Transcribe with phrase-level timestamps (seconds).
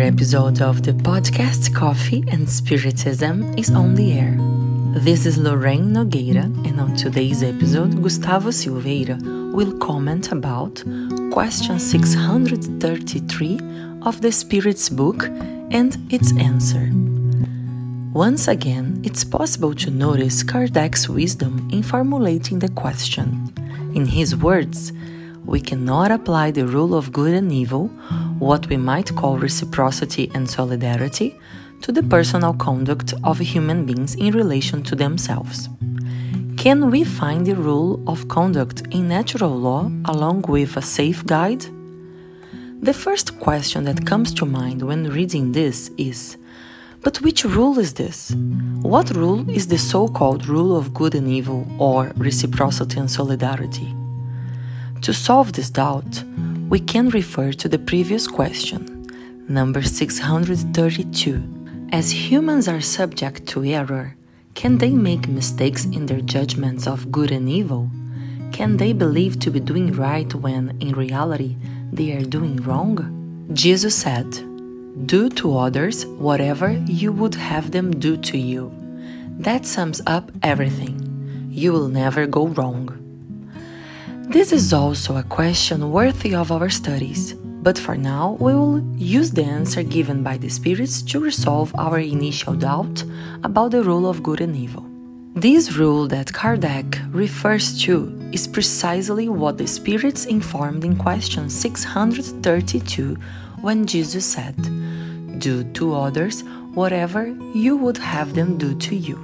[0.00, 4.34] episode of the podcast Coffee and Spiritism is on the air.
[5.04, 9.18] This is Lorraine Nogueira, and on today's episode, Gustavo Silveira
[9.52, 10.82] will comment about
[11.30, 13.60] question 633
[14.00, 15.24] of the Spirit's book
[15.70, 16.88] and its answer.
[18.14, 23.52] Once again, it's possible to notice Kardec's wisdom in formulating the question.
[23.94, 24.94] In his words,
[25.44, 27.90] we cannot apply the rule of good and evil,
[28.40, 31.38] what we might call reciprocity and solidarity,
[31.82, 35.68] to the personal conduct of human beings in relation to themselves.
[36.56, 41.64] Can we find the rule of conduct in natural law along with a safe guide?
[42.82, 46.36] The first question that comes to mind when reading this is
[47.02, 48.34] But which rule is this?
[48.82, 53.94] What rule is the so called rule of good and evil or reciprocity and solidarity?
[55.02, 56.24] To solve this doubt,
[56.70, 59.04] we can refer to the previous question,
[59.48, 61.88] number 632.
[61.90, 64.14] As humans are subject to error,
[64.54, 67.90] can they make mistakes in their judgments of good and evil?
[68.52, 71.56] Can they believe to be doing right when, in reality,
[71.92, 73.48] they are doing wrong?
[73.52, 74.30] Jesus said,
[75.08, 78.72] Do to others whatever you would have them do to you.
[79.40, 81.48] That sums up everything.
[81.50, 82.99] You will never go wrong.
[84.30, 89.32] This is also a question worthy of our studies, but for now we will use
[89.32, 93.02] the answer given by the spirits to resolve our initial doubt
[93.42, 94.86] about the rule of good and evil.
[95.34, 103.16] This rule that Kardec refers to is precisely what the spirits informed in question 632
[103.62, 104.54] when Jesus said,
[105.40, 109.18] Do to others whatever you would have them do to you.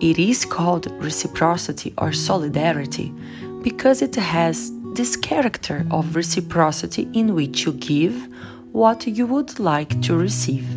[0.00, 3.12] It is called reciprocity or solidarity
[3.62, 8.28] because it has this character of reciprocity in which you give
[8.72, 10.68] what you would like to receive.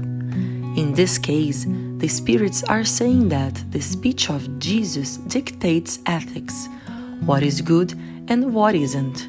[0.75, 1.65] In this case,
[1.97, 6.67] the spirits are saying that the speech of Jesus dictates ethics,
[7.21, 7.93] what is good
[8.27, 9.27] and what isn't.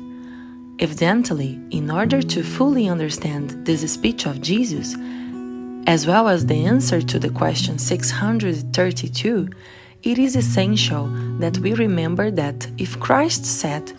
[0.80, 4.96] Evidently, in order to fully understand this speech of Jesus,
[5.86, 9.48] as well as the answer to the question 632,
[10.04, 13.92] it is essential that we remember that if Christ said,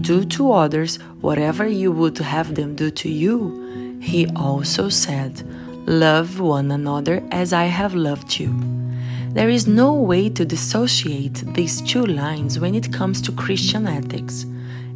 [0.00, 5.42] Do to others whatever you would have them do to you, he also said,
[5.86, 8.54] Love one another as I have loved you.
[9.32, 14.46] There is no way to dissociate these two lines when it comes to Christian ethics.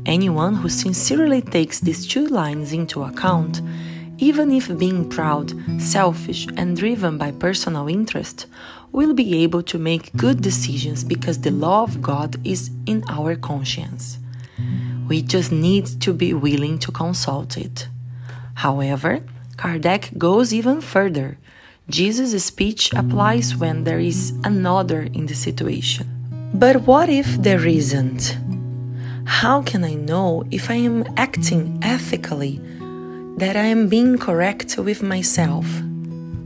[0.06, 3.60] Anyone who sincerely takes these two lines into account,
[4.18, 8.46] even if being proud, selfish, and driven by personal interest,
[8.94, 13.34] will be able to make good decisions because the law of God is in our
[13.34, 14.18] conscience.
[15.08, 17.88] We just need to be willing to consult it.
[18.54, 19.20] However,
[19.56, 21.38] Kardec goes even further.
[21.90, 26.06] Jesus' speech applies when there is another in the situation.
[26.54, 28.38] But what if there isn't?
[29.26, 32.60] How can I know if I am acting ethically,
[33.38, 35.66] that I am being correct with myself?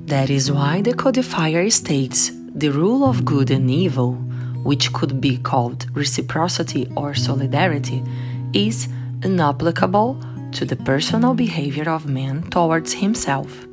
[0.07, 4.15] That is why the codifier states the rule of good and evil,
[4.65, 8.03] which could be called reciprocity or solidarity,
[8.53, 8.89] is
[9.23, 10.21] inapplicable
[10.51, 13.67] to the personal behavior of man towards himself.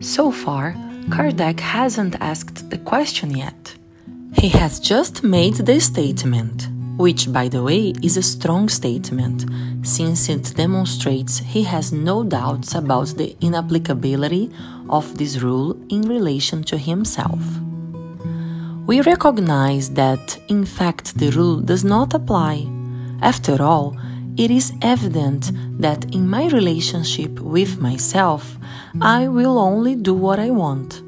[0.00, 0.74] So far,
[1.10, 3.74] Kardec hasn't asked the question yet.
[4.38, 9.44] He has just made the statement, which, by the way, is a strong statement,
[9.82, 14.50] since it demonstrates he has no doubts about the inapplicability
[14.88, 17.42] of this rule in relation to himself.
[18.86, 22.68] We recognize that, in fact, the rule does not apply.
[23.22, 23.96] After all,
[24.36, 28.58] it is evident that in my relationship with myself,
[29.00, 31.02] I will only do what I want.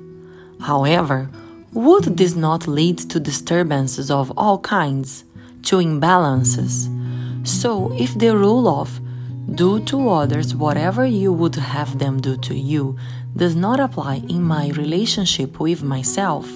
[0.59, 1.29] However,
[1.75, 5.25] would this not lead to disturbances of all kinds,
[5.65, 6.89] to imbalances?
[7.47, 9.01] So, if the rule of
[9.55, 12.97] do to others whatever you would have them do to you
[13.37, 16.49] does not apply in my relationship with myself,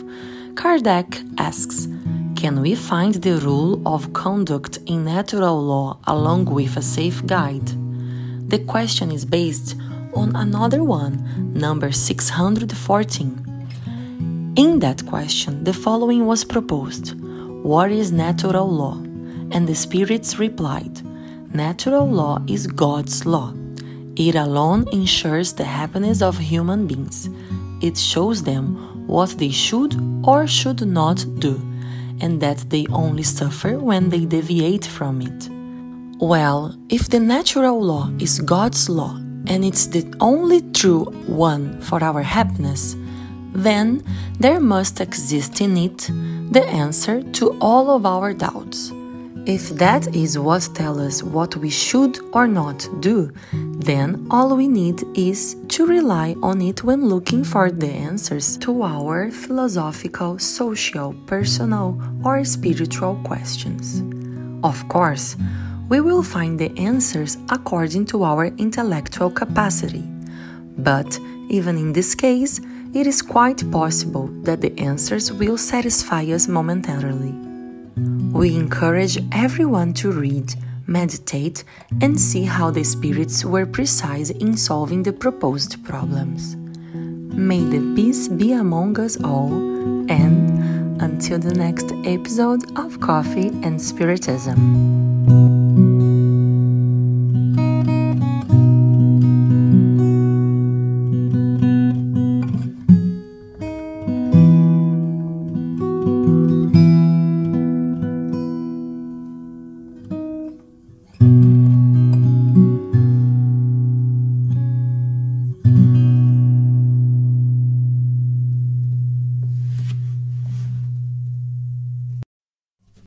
[0.61, 1.89] Kardec asks
[2.37, 7.67] Can we find the rule of conduct in natural law along with a safe guide?
[8.51, 9.75] The question is based
[10.13, 14.53] on another one, number 614.
[14.57, 17.15] In that question, the following was proposed
[17.63, 18.99] What is natural law?
[19.53, 21.01] And the spirits replied
[21.55, 23.55] Natural law is God's law.
[24.15, 27.31] It alone ensures the happiness of human beings.
[27.81, 29.93] It shows them what they should
[30.25, 31.61] or should not do,
[32.21, 35.49] and that they only suffer when they deviate from it.
[36.21, 39.17] Well, if the natural law is God's law
[39.49, 42.95] and it's the only true one for our happiness,
[43.53, 44.05] then
[44.39, 46.09] there must exist in it
[46.53, 48.93] the answer to all of our doubts.
[49.47, 54.69] If that is what tells us what we should or not do, then all we
[54.69, 61.15] need is to rely on it when looking for the answers to our philosophical, social,
[61.27, 64.03] personal, or spiritual questions.
[64.63, 65.37] Of course,
[65.89, 70.05] we will find the answers according to our intellectual capacity.
[70.77, 72.61] But even in this case,
[72.93, 77.50] it is quite possible that the answers will satisfy us momentarily.
[78.41, 80.55] We encourage everyone to read,
[80.87, 81.63] meditate,
[82.01, 86.57] and see how the spirits were precise in solving the proposed problems.
[86.95, 89.53] May the peace be among us all,
[90.11, 95.10] and until the next episode of Coffee and Spiritism.